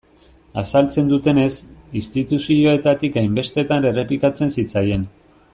[0.61, 1.51] Azaltzen dutenez,
[2.01, 5.09] instituzioetatik hainbestetan errepikatzen zitzaien.